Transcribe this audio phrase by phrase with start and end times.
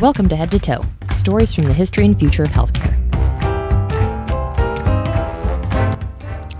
[0.00, 0.82] Welcome to Head to Toe
[1.14, 2.96] stories from the history and future of healthcare.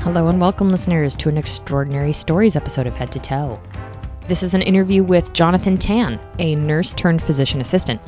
[0.00, 3.58] Hello and welcome, listeners, to an extraordinary stories episode of Head to Toe.
[4.28, 7.98] This is an interview with Jonathan Tan, a nurse turned physician assistant.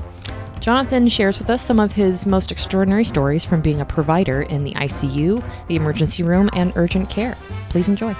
[0.60, 4.64] Jonathan shares with us some of his most extraordinary stories from being a provider in
[4.64, 7.38] the ICU, the emergency room, and urgent care.
[7.70, 8.14] Please enjoy.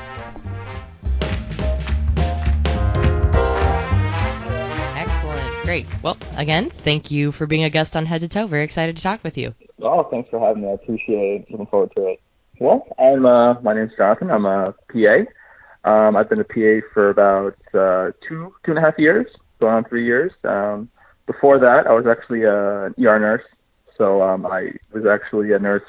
[6.03, 8.49] Well, again, thank you for being a guest on Head to Toe.
[8.49, 9.55] Very excited to talk with you.
[9.81, 10.69] Oh, thanks for having me.
[10.69, 11.51] I appreciate it.
[11.51, 12.21] Looking forward to it.
[12.59, 14.31] Well, I'm uh, my name's Jonathan.
[14.31, 15.89] I'm a PA.
[15.89, 19.27] Um, I've been a PA for about uh, two two and a half years,
[19.61, 20.33] going on three years.
[20.43, 20.89] Um,
[21.27, 23.45] before that, I was actually a, ER nurse.
[23.97, 25.83] So um, I was actually a nurse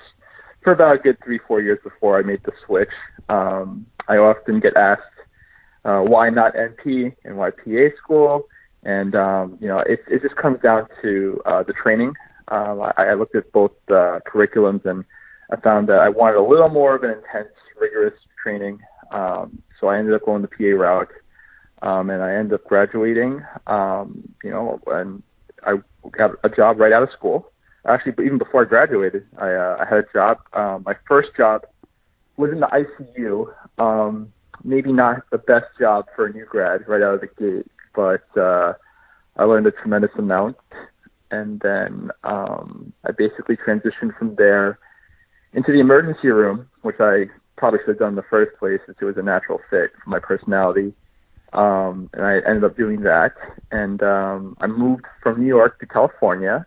[0.64, 2.94] for about a good three four years before I made the switch.
[3.30, 5.02] Um, I often get asked
[5.86, 8.48] uh, why not NP and why PA school,
[8.84, 12.14] and um, you know it it just comes down to uh, the training.
[12.50, 15.06] Um, I, I looked at both uh, curriculums and
[15.52, 18.80] I found that I wanted a little more of an intense, rigorous training.
[19.12, 21.12] Um, so I ended up going the PA route,
[21.82, 23.42] um, and I ended up graduating.
[23.68, 25.22] Um, you know, and
[25.66, 25.76] I
[26.12, 27.52] got a job right out of school.
[27.86, 30.40] Actually, even before I graduated, I, uh, I had a job.
[30.54, 31.64] Um, my first job
[32.38, 33.54] was in the ICU.
[33.78, 34.32] Um,
[34.64, 38.26] maybe not the best job for a new grad right out of the gate, but
[38.38, 38.74] uh,
[39.38, 40.58] I learned a tremendous amount.
[41.32, 44.78] And then um, I basically transitioned from there
[45.54, 47.26] into the emergency room, which I
[47.58, 50.10] probably should have done in the first place since it was a natural fit for
[50.10, 50.94] my personality.
[51.54, 53.34] Um, and I ended up doing that.
[53.72, 56.66] And um, I moved from New York to California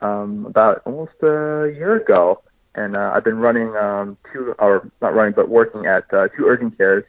[0.00, 2.42] um, about almost a year ago.
[2.74, 6.46] And uh, I've been running um, two, or not running, but working at uh, two
[6.46, 7.04] urgent cares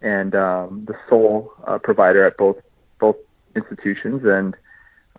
[0.00, 2.64] and um, the sole uh, provider at both both
[3.54, 4.22] institutions.
[4.24, 4.54] And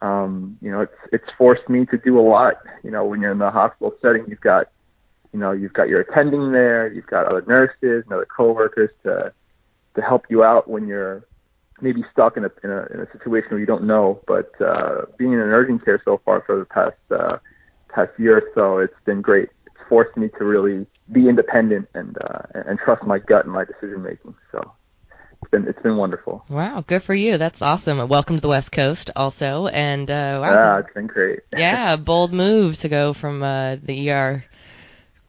[0.02, 2.56] um, you know, it's it's forced me to do a lot.
[2.84, 4.68] You know, when you're in the hospital setting, you've got
[5.34, 9.34] you know, you've got your attending there, you've got other nurses and other coworkers to
[9.96, 11.26] to help you out when you're
[11.82, 14.22] maybe stuck in a in a, in a situation where you don't know.
[14.28, 17.38] But uh, being in an urgent care so far for the past uh,
[17.90, 19.50] past year or so, it's been great.
[19.66, 23.66] It's forced me to really be independent and uh, and trust my gut and my
[23.66, 24.36] decision making.
[24.52, 24.72] So
[25.42, 26.44] it's been it's been wonderful.
[26.50, 27.38] Wow, good for you.
[27.38, 28.08] That's awesome.
[28.08, 29.68] Welcome to the West Coast, also.
[29.68, 31.40] And uh, wow, yeah, it's been great.
[31.58, 34.44] yeah, bold move to go from uh, the ER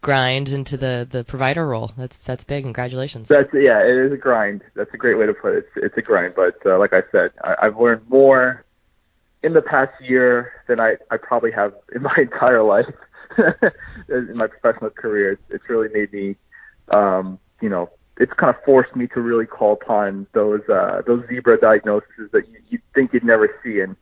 [0.00, 1.92] grind into the the provider role.
[1.96, 2.64] That's that's big.
[2.64, 3.28] Congratulations.
[3.28, 4.62] That's yeah, it is a grind.
[4.74, 5.58] That's a great way to put it.
[5.58, 8.64] It's, it's a grind, but uh, like I said, I, I've learned more
[9.42, 12.92] in the past year than I I probably have in my entire life.
[14.08, 16.34] in my professional career, it's, it's really made me,
[16.88, 17.88] um, you know,
[18.20, 22.48] it's kind of forced me to really call upon those uh, those zebra diagnoses that
[22.48, 23.96] you, you think you'd never see, and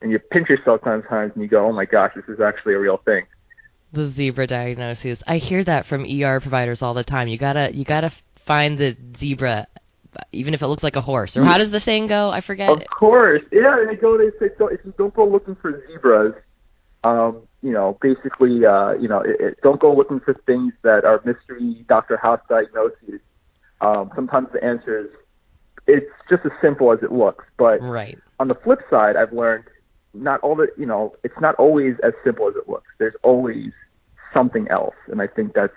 [0.00, 2.78] and you pinch yourself sometimes and you go, oh my gosh, this is actually a
[2.78, 3.24] real thing
[3.92, 5.22] the zebra diagnoses.
[5.26, 7.28] I hear that from ER providers all the time.
[7.28, 8.10] You gotta you gotta
[8.44, 9.66] find the zebra,
[10.32, 11.36] even if it looks like a horse.
[11.36, 12.30] Or how does the saying go?
[12.30, 12.70] I forget.
[12.70, 13.84] Of course, yeah.
[13.88, 14.16] They go.
[14.18, 16.34] They say don't, don't go looking for zebras.
[17.04, 21.04] Um, you know, basically, uh, you know, it, it, don't go looking for things that
[21.04, 22.16] are mystery Dr.
[22.16, 23.20] House diagnoses.
[23.80, 25.06] Um, sometimes the answer is
[25.86, 27.44] it's just as simple as it looks.
[27.58, 28.18] But right.
[28.38, 29.64] on the flip side, I've learned
[30.14, 32.86] not all the you know it's not always as simple as it looks.
[32.98, 33.72] There's always
[34.32, 35.74] something else, and I think that's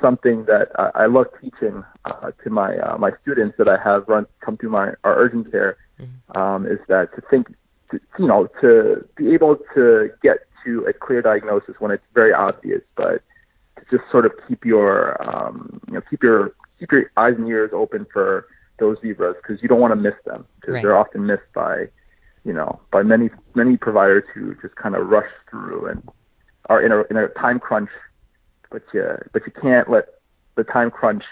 [0.00, 4.04] something that uh, I love teaching uh, to my uh, my students that I have
[4.08, 6.40] run come through my our urgent care mm-hmm.
[6.40, 7.48] um, is that to think
[7.90, 12.32] to, you know to be able to get to a clear diagnosis when it's very
[12.32, 13.22] obvious, but
[13.76, 17.48] to just sort of keep your um, you know keep your keep your eyes and
[17.48, 18.46] ears open for
[18.78, 20.82] those zebras because you don't want to miss them because right.
[20.82, 21.88] they're often missed by
[22.48, 26.02] you know, by many many providers who just kind of rush through and
[26.70, 27.90] are in a in a time crunch,
[28.70, 30.06] but you but you can't let
[30.54, 31.24] the time crunch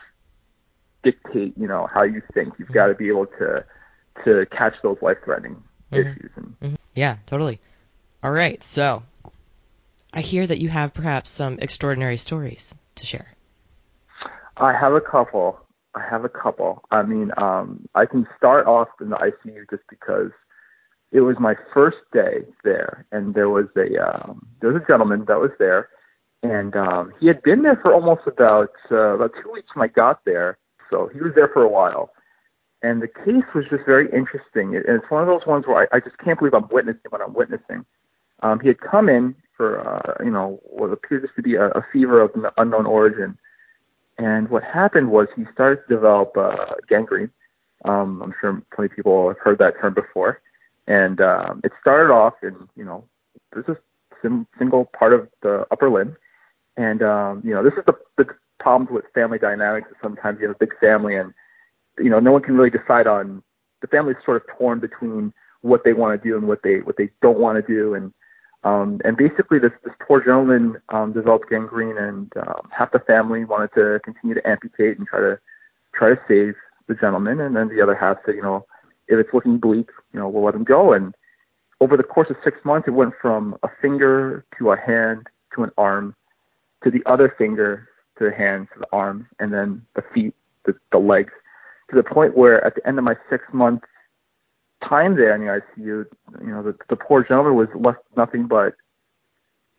[1.03, 2.55] dictate, you know, how you think.
[2.59, 2.75] You've mm-hmm.
[2.75, 3.65] got to be able to
[4.25, 6.09] to catch those life threatening mm-hmm.
[6.09, 6.31] issues.
[6.37, 6.75] And, mm-hmm.
[6.95, 7.61] Yeah, totally.
[8.23, 9.03] All right, so
[10.13, 13.27] I hear that you have perhaps some extraordinary stories to share.
[14.57, 15.59] I have a couple.
[15.95, 16.83] I have a couple.
[16.91, 20.31] I mean, um, I can start off in the ICU just because
[21.13, 25.25] it was my first day there, and there was a um, there was a gentleman
[25.29, 25.89] that was there,
[26.43, 29.93] and um, he had been there for almost about uh, about two weeks when I
[29.93, 30.59] got there,
[30.91, 32.11] so he was there for a while.
[32.83, 35.97] And the case was just very interesting, and it's one of those ones where I,
[35.97, 37.85] I just can't believe I'm witnessing what I'm witnessing.
[38.43, 41.87] Um, he had come in for uh, you know what appears to be a, a
[41.93, 43.39] fever of unknown origin,
[44.19, 47.31] and what happened was he started to develop uh, gangrene.
[47.85, 50.41] Um, I'm sure plenty of people have heard that term before
[50.87, 53.05] and um, it started off in you know
[53.53, 53.77] there's a
[54.23, 56.17] sim- single part of the upper limb,
[56.77, 58.27] and um, you know this is the the
[58.61, 59.89] problems with family dynamics.
[60.03, 61.33] Sometimes you have a big family, and
[61.99, 63.43] you know no one can really decide on
[63.81, 65.33] the family is sort of torn between
[65.63, 68.13] what they want to do and what they what they don't want to do, and
[68.67, 73.45] um, and basically this this poor gentleman um, developed gangrene, and um, half the family
[73.45, 75.39] wanted to continue to amputate and try to
[75.95, 76.55] try to save
[76.89, 78.67] the gentleman, and then the other half said, you know,
[79.07, 80.93] if it's looking bleak, you know, we'll let him go.
[80.93, 81.15] And
[81.81, 85.63] over the course of six months, it went from a finger to a hand to
[85.63, 86.17] an arm
[86.83, 90.35] to the other finger to the hand to the arm, and then the feet,
[90.65, 91.33] the, the legs,
[91.91, 93.87] to the point where at the end of my six months
[94.89, 96.05] time there in the ICU,
[96.41, 98.75] you know, the, the poor gentleman was left nothing but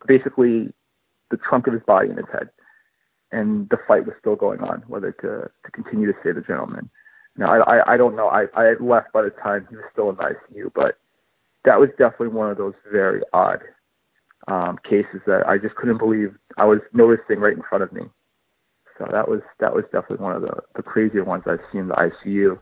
[0.07, 0.74] basically
[1.31, 2.50] the trunk of his body in his head.
[3.31, 6.89] And the fight was still going on, whether to, to continue to save the gentleman.
[7.36, 8.27] Now, I, I, I don't know.
[8.27, 10.98] I, I had left by the time he was still in the ICU, but
[11.65, 13.60] that was definitely one of those very odd
[14.48, 18.03] um, cases that I just couldn't believe I was noticing right in front of me.
[18.98, 21.88] So that was that was definitely one of the, the crazier ones I've seen in
[21.89, 22.57] the ICU.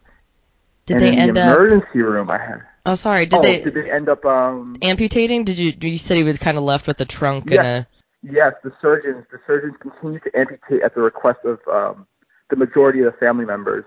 [0.85, 1.57] Did and they in end the up?
[1.57, 2.61] emergency room, I had.
[2.85, 3.25] Oh, sorry.
[3.25, 4.23] Did oh, they did they end up?
[4.25, 5.43] Um, amputating?
[5.43, 5.73] Did you?
[5.81, 7.59] You said he was kind of left with a trunk Yeah.
[7.61, 7.87] and a.
[8.31, 9.25] yes, the surgeons.
[9.31, 12.05] The surgeons continued to amputate at the request of um,
[12.49, 13.85] the majority of the family members,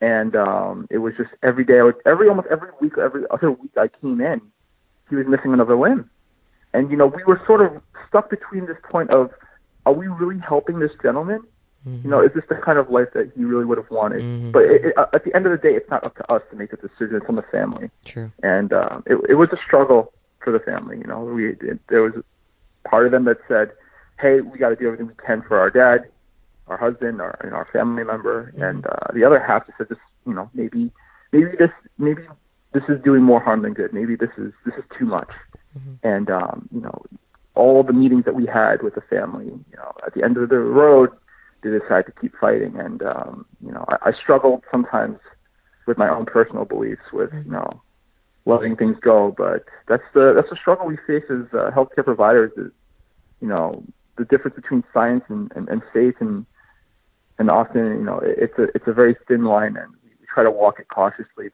[0.00, 1.78] and um, it was just every day.
[1.78, 4.40] I would, every almost every week, every other week I came in,
[5.08, 6.10] he was missing another limb,
[6.74, 9.30] and you know we were sort of stuck between this point of,
[9.86, 11.42] are we really helping this gentleman?
[11.86, 14.20] You know, is this the kind of life that he really would have wanted?
[14.20, 14.52] Mhm.
[14.52, 16.56] But it, it, at the end of the day, it's not up to us to
[16.56, 17.16] make a decision.
[17.16, 18.30] It's on the family True.
[18.42, 20.98] and um, it, it was a struggle for the family.
[20.98, 22.14] You know, we it, there was
[22.84, 23.72] part of them that said,
[24.18, 26.10] "Hey, we got to do everything we can for our dad,
[26.66, 29.88] our husband, our you know, our family member," and uh, the other half just said,
[29.88, 30.92] "This, you know, maybe
[31.32, 32.22] maybe this maybe
[32.72, 33.92] this is doing more harm than good.
[33.92, 35.30] Maybe this is this is too much."
[36.02, 37.02] And um, you know,
[37.54, 40.48] all the meetings that we had with the family, you know, at the end of
[40.48, 41.10] the road,
[41.62, 42.76] they decided to keep fighting.
[42.78, 45.18] And um, you know, I, I struggled sometimes
[45.86, 47.82] with my own personal beliefs, with you know,
[48.44, 49.34] letting things go.
[49.36, 52.52] But that's the that's the struggle we face as uh, healthcare providers.
[52.56, 52.72] Is
[53.40, 53.84] you know,
[54.16, 56.46] the difference between science and, and, and faith, and
[57.38, 60.44] and often you know, it, it's a it's a very thin line, and we try
[60.44, 61.50] to walk it cautiously.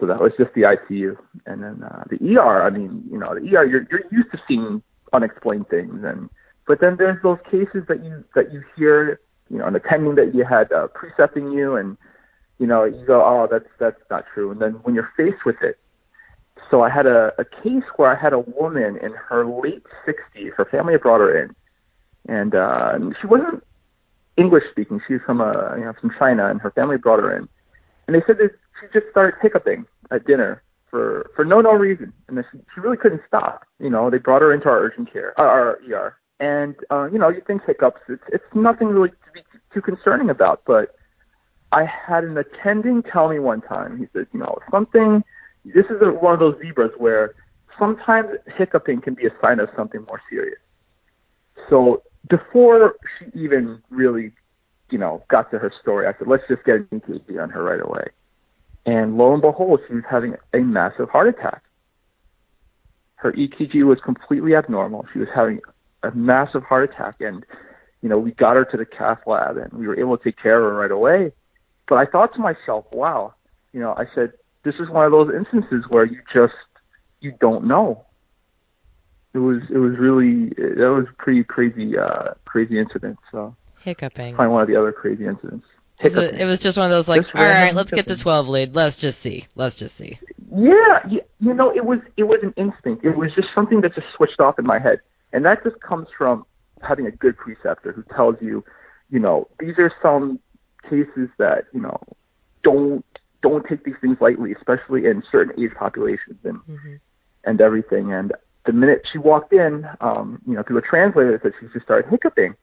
[0.00, 1.16] So that was just the ICU,
[1.46, 2.62] and then uh, the ER.
[2.62, 3.64] I mean, you know, the ER.
[3.64, 6.28] You're you're used to seeing unexplained things, and
[6.68, 9.20] but then there's those cases that you that you hear,
[9.50, 11.96] you know, an attending that you had uh, precepting you, and
[12.58, 14.50] you know, you go, oh, that's that's not true.
[14.50, 15.78] And then when you're faced with it,
[16.70, 20.52] so I had a, a case where I had a woman in her late 60s.
[20.54, 21.56] Her family had brought her in,
[22.28, 23.64] and uh, she wasn't
[24.36, 25.00] English speaking.
[25.06, 27.48] She was from uh, you know from China, and her family brought her in,
[28.06, 32.12] and they said that she just started hiccuping at dinner for for no no reason,
[32.28, 33.64] and that she, she really couldn't stop.
[33.80, 37.28] You know, they brought her into our urgent care, our ER, and uh, you know,
[37.28, 39.40] you think hiccups, it's it's nothing really to be
[39.72, 40.94] too concerning about, but
[41.72, 43.98] I had an attending tell me one time.
[43.98, 45.22] He said, you know, something.
[45.64, 47.34] This is a, one of those zebras where
[47.78, 50.58] sometimes hiccuping can be a sign of something more serious.
[51.68, 54.32] So before she even really,
[54.90, 57.62] you know, got to her story, I said, let's just get an EKG on her
[57.62, 58.06] right away.
[58.86, 61.62] And lo and behold, she was having a massive heart attack.
[63.16, 65.06] Her EKG was completely abnormal.
[65.12, 65.60] She was having
[66.02, 67.44] a massive heart attack, and
[68.02, 70.40] you know, we got her to the cath lab, and we were able to take
[70.40, 71.32] care of her right away.
[71.88, 73.34] But I thought to myself, wow,
[73.72, 76.54] you know, I said, this is one of those instances where you just
[77.20, 78.04] you don't know.
[79.34, 83.18] It was it was really that was pretty crazy uh crazy incident.
[83.30, 84.34] So Hiccuping.
[84.34, 85.66] probably one of the other crazy incidents.
[85.98, 86.38] Hiccuping.
[86.38, 88.76] it was just one of those like, Just all right, let's get the 12 lead.
[88.76, 89.46] Let's just see.
[89.56, 90.18] Let's just see.
[90.54, 93.04] Yeah, you, you know, it was it was an instinct.
[93.04, 95.00] It was just something that just switched off in my head,
[95.32, 96.44] and that just comes from
[96.82, 98.64] having a good preceptor who tells you,
[99.10, 100.38] you know, these are some
[100.88, 102.00] cases that you know
[102.62, 103.04] don't
[103.42, 106.60] don't take these things lightly, especially in certain age populations and
[107.44, 108.12] and everything.
[108.12, 108.32] And
[108.66, 111.84] the minute she walked in, um, you know, through a translator, that said she just
[111.84, 112.54] started hiccuping,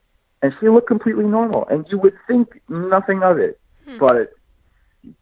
[0.42, 1.68] and she looked completely normal.
[1.70, 3.60] And you would think nothing of it,
[4.00, 4.34] but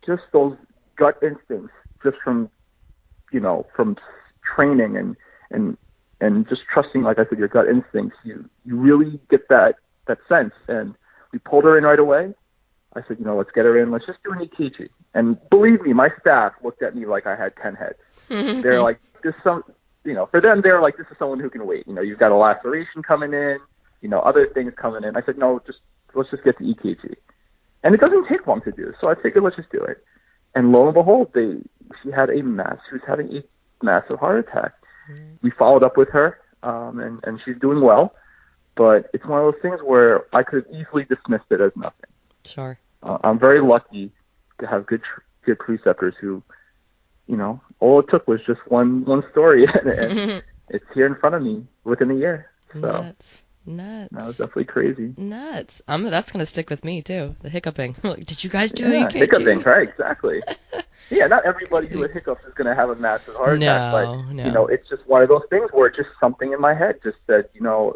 [0.06, 0.56] just those
[0.96, 1.74] gut instincts,
[2.04, 2.50] just from
[3.32, 3.98] you know, from
[4.56, 5.16] training and
[5.52, 5.78] and
[6.24, 9.76] and just trusting, like I said, your gut instincts, you you really get that
[10.08, 10.54] that sense.
[10.68, 10.96] And
[11.32, 12.34] we pulled her in right away.
[12.96, 13.92] I said, you know, let's get her in.
[13.92, 14.90] Let's just do an EKG.
[15.16, 18.00] And believe me, my staff looked at me like I had ten heads.
[18.30, 18.62] Mm-hmm.
[18.62, 19.64] They're like, this some,
[20.04, 21.88] you know, for them, they're like, this is someone who can wait.
[21.88, 23.58] You know, you've got a laceration coming in,
[24.02, 25.16] you know, other things coming in.
[25.18, 25.80] I said, no, just
[26.14, 27.16] let's just get the EKG.
[27.84, 29.98] And it doesn't take long to do, so I figured let's just do it.
[30.56, 31.58] and lo and behold, they
[32.02, 32.78] she had a mass.
[32.88, 33.44] She was having a
[33.84, 34.74] massive heart attack.
[35.42, 38.16] We followed up with her, um, and and she's doing well.
[38.76, 42.10] But it's one of those things where I could have easily dismissed it as nothing.
[42.46, 42.80] Sure.
[43.04, 44.12] Uh, I'm very lucky
[44.60, 45.02] to have good
[45.46, 46.42] good preceptors who,
[47.28, 51.36] you know, all it took was just one one story, and, it's here in front
[51.36, 52.50] of me within a year.
[52.72, 52.80] So.
[52.80, 53.44] Nuts.
[53.66, 54.10] Nuts.
[54.12, 55.14] That was definitely crazy.
[55.16, 55.82] Nuts.
[55.88, 57.36] I'm, that's going to stick with me too.
[57.42, 57.96] The hiccuping.
[58.04, 59.88] like, did you guys do yeah, hiccuping, right?
[59.88, 60.42] Exactly.
[61.10, 63.92] Yeah, not everybody who has hiccups is going to have a massive heart no, attack,
[63.92, 64.46] but no.
[64.46, 67.18] you know, it's just one of those things where just something in my head just
[67.28, 67.94] said, you know,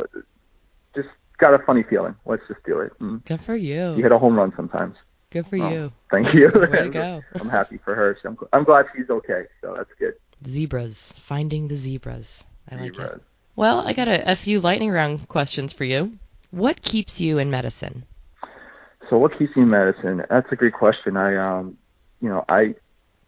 [0.95, 2.15] just got a funny feeling.
[2.25, 2.93] Let's just do it.
[2.99, 3.95] And Good for you.
[3.95, 4.95] You hit a home run sometimes.
[5.29, 5.91] Good for oh, you.
[6.09, 6.49] Thank you.
[6.53, 7.21] Way to go.
[7.39, 8.17] I'm happy for her.
[8.21, 9.43] So I'm, I'm glad she's okay.
[9.61, 10.13] So that's good.
[10.47, 11.13] Zebras.
[11.27, 12.45] Finding the zebras.
[12.69, 12.97] I zebras.
[12.97, 13.23] like it.
[13.55, 16.17] Well, I got a, a few lightning round questions for you.
[16.51, 18.05] What keeps you in medicine?
[19.09, 20.23] So what keeps me in medicine?
[20.29, 21.17] That's a great question.
[21.17, 21.77] I um
[22.21, 22.75] you know, I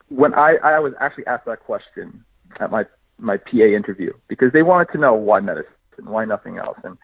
[0.10, 2.24] when I, I was actually asked that question
[2.60, 2.86] at my
[3.18, 5.74] my PA interview because they wanted to know why medicine,
[6.04, 6.78] why nothing else.
[6.84, 6.98] And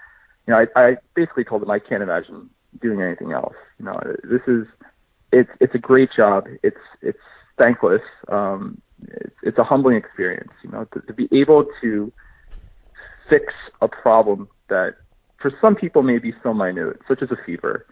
[0.48, 2.50] you know, I, I basically told them I can't imagine
[2.82, 3.56] doing anything else.
[3.80, 4.66] You know, this is
[5.32, 6.48] it's it's a great job.
[6.64, 7.20] It's it's
[7.58, 8.02] thankless.
[8.28, 10.52] Um, it's, it's a humbling experience.
[10.64, 12.12] You know, to, to be able to
[13.30, 14.96] fix a problem that
[15.40, 17.86] for some people may be so minute, such as a fever,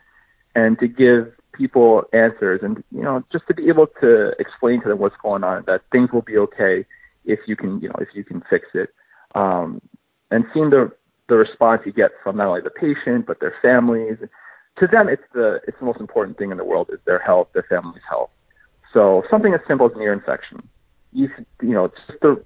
[0.55, 4.89] and to give people answers and you know just to be able to explain to
[4.89, 6.85] them what's going on that things will be okay
[7.25, 8.89] if you can you know if you can fix it
[9.35, 9.81] um,
[10.31, 10.91] and seeing the
[11.29, 14.17] the response you get from not only the patient but their families
[14.77, 17.47] to them it's the it's the most important thing in the world is their health
[17.53, 18.29] their family's health
[18.93, 20.61] so something as simple as an ear infection
[21.11, 21.29] you
[21.61, 22.43] you know just the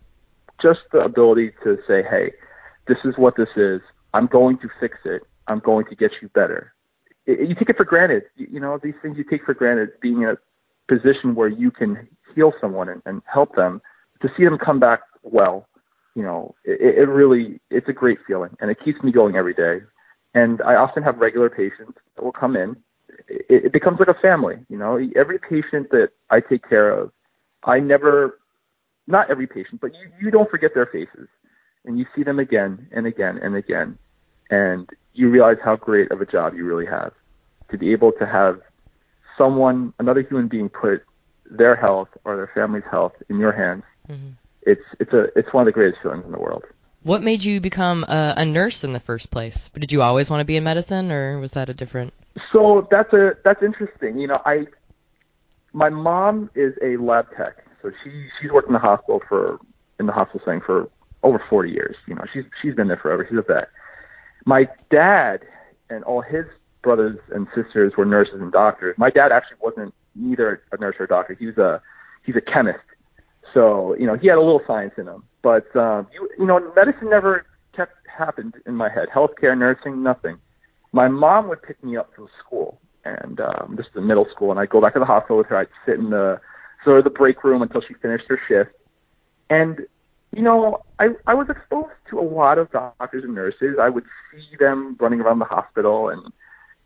[0.62, 2.32] just the ability to say hey
[2.88, 3.82] this is what this is
[4.14, 5.22] I'm going to fix it.
[5.48, 6.74] I'm going to get you better.
[7.28, 8.24] It, you take it for granted.
[8.36, 10.38] You, you know, these things you take for granted, being in a
[10.88, 13.82] position where you can heal someone and, and help them,
[14.22, 15.68] to see them come back well,
[16.16, 19.54] you know, it, it really, it's a great feeling and it keeps me going every
[19.54, 19.80] day.
[20.34, 22.76] And I often have regular patients that will come in.
[23.28, 27.12] It, it becomes like a family, you know, every patient that I take care of,
[27.64, 28.40] I never,
[29.08, 31.28] not every patient, but you, you don't forget their faces
[31.86, 33.98] and you see them again and again and again,
[34.50, 37.12] and you realize how great of a job you really have
[37.72, 38.62] to be able to have
[39.38, 41.04] someone, another human being, put
[41.50, 43.84] their health or their family's health in your hands.
[44.08, 44.30] Mm-hmm.
[44.62, 46.64] It's it's a it's one of the greatest feelings in the world.
[47.04, 49.70] What made you become a, a nurse in the first place?
[49.70, 52.14] Did you always want to be in medicine, or was that a different?
[52.52, 54.20] So that's a that's interesting.
[54.20, 54.68] You know, I
[55.74, 59.60] my mom is a lab tech, so she she's worked in the hospital for
[60.00, 60.90] in the hospital setting for
[61.24, 61.96] over 40 years.
[62.08, 63.26] You know, she's she's been there forever.
[63.28, 63.70] She's a vet.
[64.48, 65.42] My dad
[65.90, 66.46] and all his
[66.82, 68.96] brothers and sisters were nurses and doctors.
[68.98, 71.36] My dad actually wasn't neither a nurse or a doctor.
[71.38, 71.82] He was a
[72.26, 72.80] he's a chemist.
[73.54, 75.24] So you know, he had a little science in him.
[75.44, 79.10] But um, you you know, medicine never kept happened in my head.
[79.14, 80.38] Healthcare, nursing, nothing.
[80.94, 84.52] My mom would pick me up from school, and um, this is the middle school,
[84.52, 85.58] and I'd go back to the hospital with her.
[85.58, 86.40] I'd sit in the
[86.86, 88.72] sort of the break room until she finished her shift.
[89.50, 89.82] And
[90.38, 93.78] you know, I I was exposed to a lot of doctors and nurses.
[93.82, 96.32] I would see them running around the hospital, and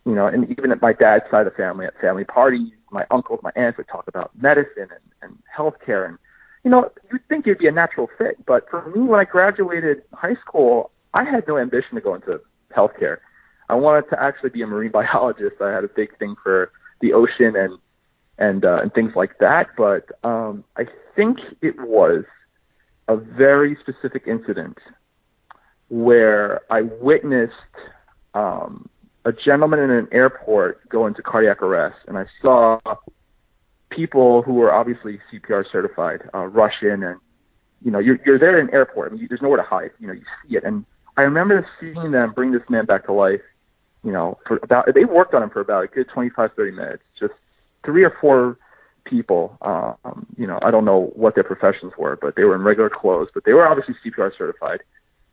[0.06, 3.06] you know, and even at my dad's side of the family, at family parties, my
[3.12, 6.18] uncles, my aunts would talk about medicine and, and healthcare, and
[6.64, 8.38] you know, you'd think it'd be a natural fit.
[8.46, 12.40] But for me, when I graduated high school, I had no ambition to go into
[12.74, 13.18] healthcare.
[13.68, 15.62] I wanted to actually be a marine biologist.
[15.62, 17.78] I had a big thing for the ocean and
[18.38, 19.68] and uh, and things like that.
[19.76, 20.86] But um, I
[21.18, 22.24] think it was
[23.12, 24.78] a very specific incident
[25.90, 27.54] where I witnessed
[28.34, 28.90] um,
[29.26, 32.80] a gentleman in an airport go into cardiac arrest, and I saw
[33.90, 37.20] people who were obviously CPR certified uh, rush in, and
[37.84, 39.12] you know you're you're there in an airport.
[39.12, 39.92] I mean, there's nowhere to hide.
[40.00, 40.86] You know, you see it, and
[41.18, 43.42] I remember seeing them bring this man back to life.
[44.04, 47.04] You know, for about they worked on him for about a good 25, 30 minutes,
[47.20, 47.34] just
[47.84, 48.58] three or four
[49.06, 49.58] people.
[49.62, 52.90] Um, you know, I don't know what their professions were, but they were in regular
[52.90, 54.82] clothes, but they were obviously CPR certified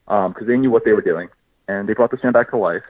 [0.06, 1.28] because um, they knew what they were doing,
[1.68, 2.82] and they brought this man back to life.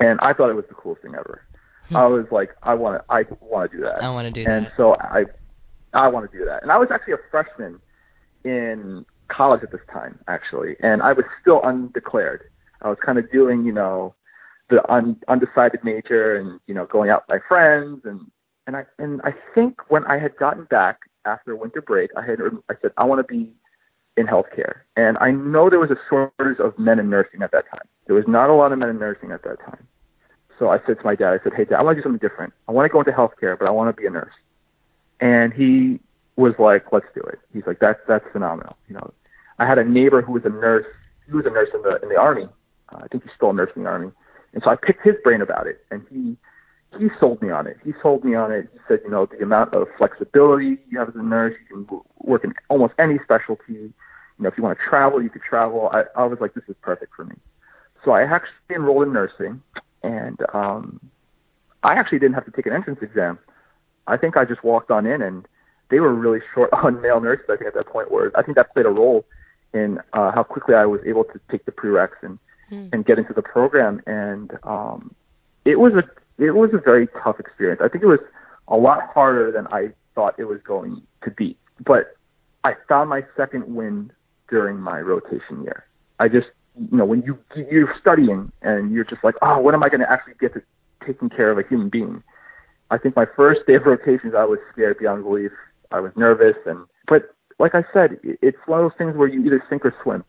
[0.00, 1.42] And I thought it was the coolest thing ever.
[1.88, 1.96] Hmm.
[1.96, 4.02] I was like, I want to, I want to do that.
[4.02, 4.68] I want to do and that.
[4.68, 5.24] And so I,
[5.92, 6.62] I want to do that.
[6.62, 7.80] And I was actually a freshman
[8.44, 12.42] in college at this time, actually, and I was still undeclared.
[12.82, 14.14] I was kind of doing, you know,
[14.70, 18.30] the un, undecided major and you know going out with my friends and
[18.70, 22.38] and I and I think when I had gotten back after winter break, I had
[22.68, 23.50] I said I want to be
[24.16, 27.64] in healthcare, and I know there was a shortage of men in nursing at that
[27.68, 27.86] time.
[28.06, 29.86] There was not a lot of men in nursing at that time.
[30.56, 32.28] So I said to my dad, I said, Hey, dad, I want to do something
[32.28, 32.52] different.
[32.68, 34.34] I want to go into healthcare, but I want to be a nurse.
[35.20, 35.98] and he
[36.36, 39.12] was like, "Let's do it." He's like, "That's that's phenomenal." You know,
[39.58, 40.86] I had a neighbor who was a nurse.
[41.26, 42.48] He was a nurse in the in the army.
[42.90, 44.12] Uh, I think he's still a nurse in the army.
[44.54, 46.36] And so I picked his brain about it, and he
[46.98, 47.76] he sold me on it.
[47.84, 48.68] He sold me on it.
[48.72, 52.00] He said, you know, the amount of flexibility you have as a nurse, you can
[52.18, 53.72] work in almost any specialty.
[53.72, 53.92] You
[54.38, 55.90] know, if you want to travel, you could travel.
[55.92, 57.36] I, I was like, this is perfect for me.
[58.04, 59.62] So I actually enrolled in nursing,
[60.02, 61.00] and um,
[61.82, 63.38] I actually didn't have to take an entrance exam.
[64.06, 65.46] I think I just walked on in, and
[65.90, 67.46] they were really short on male nurses.
[67.48, 69.24] I think at that point, where I think that played a role
[69.72, 72.38] in uh, how quickly I was able to take the prereqs and
[72.70, 72.88] mm.
[72.92, 74.00] and get into the program.
[74.06, 75.14] And um,
[75.64, 76.04] it was a
[76.40, 77.80] it was a very tough experience.
[77.84, 78.20] I think it was
[78.68, 81.56] a lot harder than I thought it was going to be.
[81.84, 82.16] But
[82.64, 84.12] I found my second wind
[84.48, 85.84] during my rotation year.
[86.18, 87.38] I just you know when you
[87.70, 90.62] you're studying and you're just like oh when am I going to actually get to
[91.06, 92.22] taking care of a human being.
[92.90, 95.52] I think my first day of rotations I was scared beyond belief.
[95.90, 99.44] I was nervous and but like I said, it's one of those things where you
[99.44, 100.24] either sink or swim.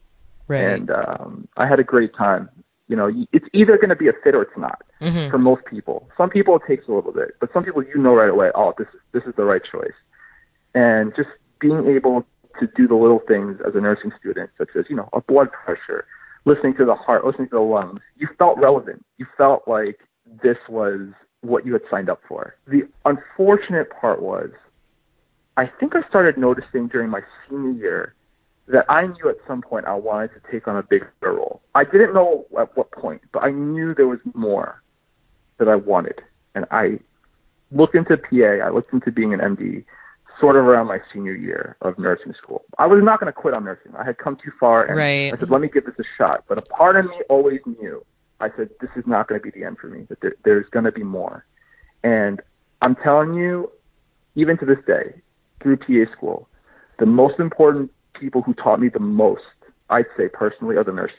[0.48, 0.62] Right.
[0.62, 2.50] And um, I had a great time.
[2.91, 5.31] You know, it's either going to be a fit or it's not mm-hmm.
[5.31, 6.10] for most people.
[6.17, 8.50] Some people it takes a little bit, but some people you know right away.
[8.53, 9.95] Oh, this this is the right choice.
[10.75, 11.29] And just
[11.62, 12.25] being able
[12.60, 15.53] to do the little things as a nursing student, such as you know a blood
[15.53, 16.03] pressure,
[16.43, 19.05] listening to the heart, listening to the lungs, you felt relevant.
[19.17, 20.00] You felt like
[20.43, 22.55] this was what you had signed up for.
[22.67, 24.50] The unfortunate part was,
[25.55, 28.15] I think I started noticing during my senior year
[28.72, 31.62] that I knew at some point I wanted to take on a bigger role.
[31.75, 34.82] I didn't know at what point, but I knew there was more
[35.58, 36.22] that I wanted.
[36.56, 37.00] And I
[37.72, 39.86] looked into PA, I looked into being an MD
[40.40, 42.63] sort of around my senior year of nursing school.
[42.80, 43.94] I was not going to quit on nursing.
[43.96, 45.34] I had come too far and right.
[45.34, 46.44] I said, let me give this a shot.
[46.48, 48.04] But a part of me always knew,
[48.40, 50.68] I said, this is not going to be the end for me, that there, there's
[50.72, 51.46] going to be more.
[52.04, 52.42] And
[52.82, 53.72] I'm telling you,
[54.36, 55.22] even to this day,
[55.62, 56.50] through PA school,
[56.98, 59.42] the most important people who taught me the most,
[59.90, 61.18] I'd say personally, are the nurses.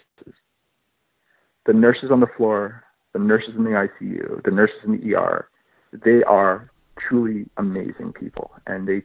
[1.67, 5.49] The nurses on the floor, the nurses in the ICU, the nurses in the ER,
[5.93, 9.03] they are truly amazing people, and they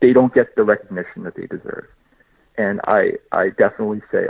[0.00, 1.86] they don't get the recognition that they deserve.
[2.56, 4.26] And I I definitely say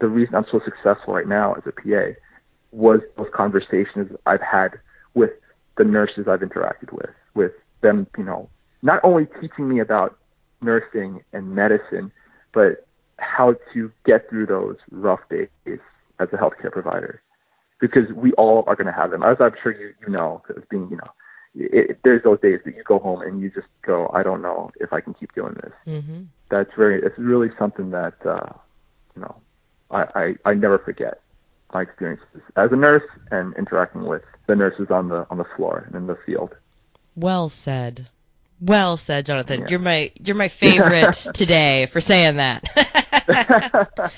[0.00, 2.18] the reason I'm so successful right now as a PA
[2.72, 4.70] was those conversations I've had
[5.14, 5.30] with
[5.76, 8.48] the nurses I've interacted with, with them, you know,
[8.82, 10.18] not only teaching me about
[10.60, 12.10] nursing and medicine,
[12.52, 12.86] but
[13.18, 15.48] how to get through those rough days
[16.18, 17.22] as a healthcare provider.
[17.80, 20.62] Because we all are going to have them, as I'm sure you, you know, as
[20.70, 21.10] being, you know,
[21.54, 24.70] it, there's those days that you go home and you just go, I don't know
[24.80, 25.72] if I can keep doing this.
[25.86, 26.22] Mm-hmm.
[26.50, 28.52] That's very, it's really something that, uh,
[29.16, 29.34] you know,
[29.90, 31.20] I, I, I never forget
[31.72, 35.84] my experiences as a nurse and interacting with the nurses on the on the floor
[35.86, 36.54] and in the field.
[37.16, 38.08] Well said.
[38.62, 39.62] Well said, Jonathan.
[39.62, 39.66] Yeah.
[39.70, 42.62] You're my you're my favorite today for saying that.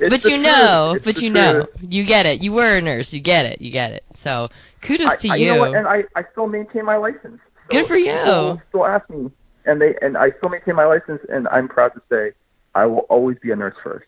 [0.00, 2.42] but you know, but you know, you get it.
[2.42, 3.12] You were a nurse.
[3.12, 3.60] You get it.
[3.60, 4.04] You get it.
[4.14, 4.48] So
[4.82, 5.46] kudos I, to I, you.
[5.46, 5.76] you know what?
[5.76, 7.38] And I I still maintain my license.
[7.38, 8.60] So Good for you.
[8.70, 9.30] Still ask me,
[9.64, 12.32] and they and I still maintain my license, and I'm proud to say
[12.74, 14.06] I will always be a nurse first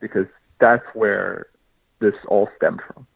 [0.00, 0.26] because
[0.60, 1.48] that's where
[2.00, 3.06] this all stemmed from.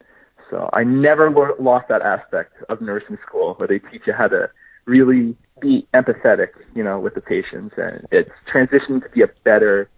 [0.50, 4.28] So I never lo- lost that aspect of nursing school where they teach you how
[4.28, 4.50] to
[4.86, 9.88] really be empathetic, you know, with the patients, and it's transitioned to be a better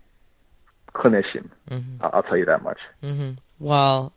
[0.95, 1.49] clinician.
[1.71, 1.97] Mm-hmm.
[2.01, 2.79] I'll tell you that much.
[3.03, 3.33] Mm-hmm.
[3.59, 4.12] Well,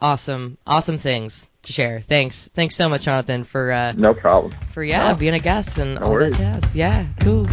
[0.00, 2.00] awesome, awesome things to share.
[2.00, 5.14] Thanks, thanks so much, Jonathan, for uh, no problem for yeah no.
[5.14, 6.36] being a guest and no all worries.
[6.38, 6.74] that jazz.
[6.74, 7.46] Yeah, cool.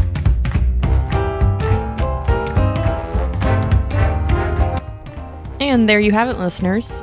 [5.60, 7.01] And there you have it, listeners.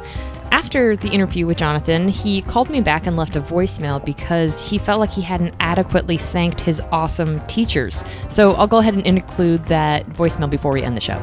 [0.62, 4.78] After the interview with Jonathan, he called me back and left a voicemail because he
[4.78, 8.04] felt like he hadn't adequately thanked his awesome teachers.
[8.28, 11.18] So I'll go ahead and include that voicemail before we end the show.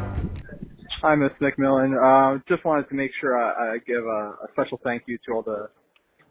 [1.01, 1.95] Hi, Miss McMillan.
[1.95, 5.33] Uh, just wanted to make sure I, I give a, a, special thank you to
[5.33, 5.69] all the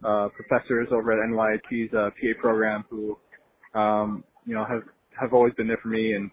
[0.07, 3.17] uh, professors over at NYIT's uh, PA program who,
[3.75, 4.83] um, you know, have
[5.19, 6.31] have always been there for me and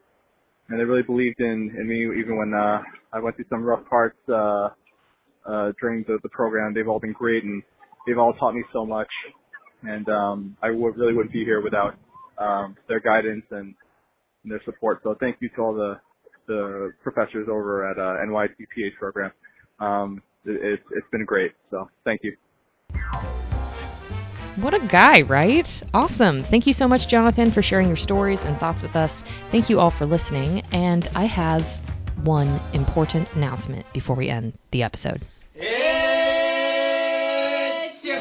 [0.68, 2.82] and they really believed in in me even when uh,
[3.14, 4.70] I went through some rough parts uh,
[5.46, 6.74] uh, during the, the program.
[6.74, 7.62] They've all been great and
[8.06, 9.10] they've all taught me so much.
[9.84, 11.96] And um, I really wouldn't be here without
[12.38, 13.76] um, their guidance and,
[14.44, 15.02] and their support.
[15.04, 16.00] So thank you to all the
[16.48, 19.32] the professors over at uh, NYIT PA program.
[19.80, 21.54] Um, it, it's been great.
[21.72, 22.36] So thank you.
[24.58, 25.84] What a guy, right?
[25.94, 26.44] Awesome.
[26.44, 29.24] Thank you so much, Jonathan, for sharing your stories and thoughts with us.
[29.52, 30.62] Thank you all for listening.
[30.72, 31.66] And I have
[32.24, 35.26] one important announcement before we end the episode.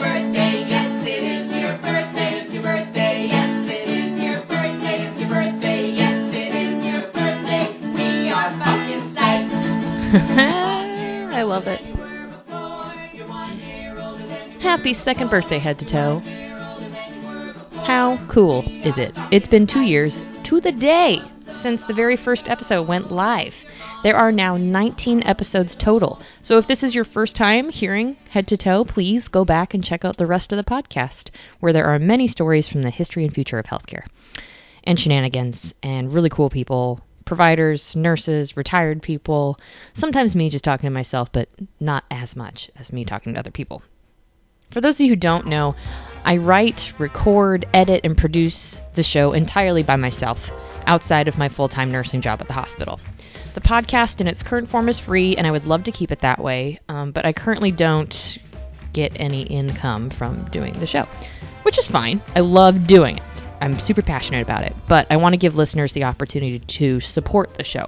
[0.00, 2.40] Yes, it is your birthday.
[2.40, 3.26] It's your birthday.
[3.28, 5.06] Yes, it is your birthday.
[5.06, 5.90] It's your birthday.
[5.90, 7.68] Yes, it is your birthday.
[7.94, 8.94] We are fucking.
[11.34, 11.80] I love it.
[14.60, 16.20] Happy second birthday, head to toe.
[17.84, 19.16] How cool is it?
[19.30, 21.20] It's been two years to the day
[21.52, 23.54] since the very first episode went live.
[24.04, 26.20] There are now 19 episodes total.
[26.42, 29.82] So if this is your first time hearing Head to Toe, please go back and
[29.82, 33.24] check out the rest of the podcast, where there are many stories from the history
[33.24, 34.04] and future of healthcare
[34.84, 39.58] and shenanigans and really cool people providers, nurses, retired people,
[39.94, 41.48] sometimes me just talking to myself, but
[41.80, 43.82] not as much as me talking to other people.
[44.70, 45.74] For those of you who don't know,
[46.26, 50.52] I write, record, edit, and produce the show entirely by myself
[50.86, 53.00] outside of my full time nursing job at the hospital.
[53.54, 56.18] The podcast in its current form is free, and I would love to keep it
[56.20, 58.38] that way, um, but I currently don't
[58.92, 61.06] get any income from doing the show,
[61.62, 62.20] which is fine.
[62.34, 63.22] I love doing it.
[63.60, 67.54] I'm super passionate about it, but I want to give listeners the opportunity to support
[67.54, 67.86] the show.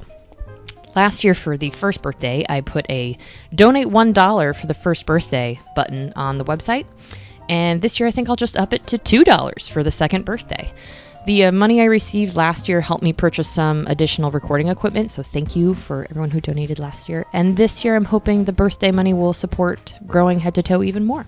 [0.95, 3.19] Last year, for the first birthday, I put a
[3.53, 6.87] donate $1 for the first birthday button on the website.
[7.49, 10.73] And this year, I think I'll just up it to $2 for the second birthday.
[11.27, 15.25] The uh, money I received last year helped me purchase some additional recording equipment, so
[15.25, 17.27] thank you for everyone who donated last year.
[17.33, 21.05] And this year, I'm hoping the birthday money will support growing head to toe even
[21.05, 21.27] more.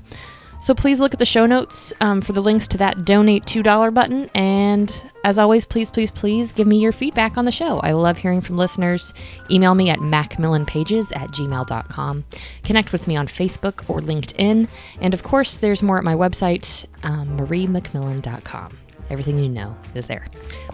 [0.61, 3.93] So please look at the show notes um, for the links to that donate $2
[3.93, 4.31] button.
[4.37, 7.81] And as always, please, please, please give me your feedback on the show.
[7.81, 9.13] I love hearing from listeners.
[9.51, 12.25] Email me at macmillanpages at gmail.com.
[12.63, 14.69] Connect with me on Facebook or LinkedIn.
[15.01, 18.79] And of course, there's more at my website, um, mariemcmillan.com.
[19.11, 20.27] Everything you know is there.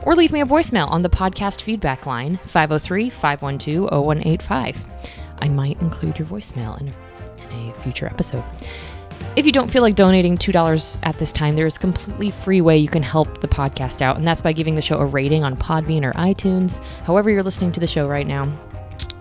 [0.03, 4.85] Or leave me a voicemail on the podcast feedback line, 503 512 0185.
[5.38, 8.44] I might include your voicemail in a, in a future episode.
[9.37, 12.61] If you don't feel like donating $2 at this time, there is a completely free
[12.61, 15.44] way you can help the podcast out, and that's by giving the show a rating
[15.44, 18.53] on Podbean or iTunes, however you're listening to the show right now.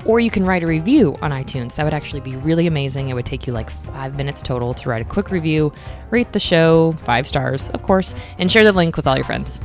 [0.05, 1.75] Or you can write a review on iTunes.
[1.75, 3.09] That would actually be really amazing.
[3.09, 5.71] It would take you like five minutes total to write a quick review,
[6.09, 9.61] rate the show, five stars, of course, and share the link with all your friends.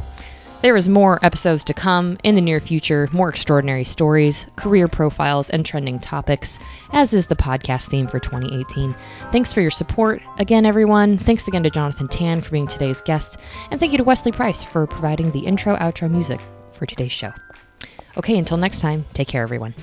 [0.60, 5.50] There is more episodes to come in the near future, more extraordinary stories, career profiles,
[5.50, 6.58] and trending topics,
[6.92, 8.94] as is the podcast theme for 2018.
[9.30, 11.16] Thanks for your support again, everyone.
[11.16, 13.38] Thanks again to Jonathan Tan for being today's guest,
[13.70, 16.40] and thank you to Wesley Price for providing the intro outro music
[16.72, 17.32] for today's show.
[18.16, 19.74] Okay, until next time, take care, everyone.